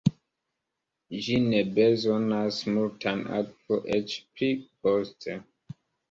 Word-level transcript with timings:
Ĝi 1.25 1.33
ne 1.49 1.57
bezonas 1.75 2.57
multan 2.77 3.21
akvo 3.41 3.77
eĉ 3.97 4.15
pli 4.39 4.49
poste. 4.87 5.37